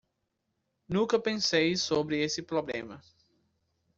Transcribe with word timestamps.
Nunca 0.89 1.19
pensei 1.19 1.77
sobre 1.77 2.23
esse 2.23 2.41
problema 2.41 2.99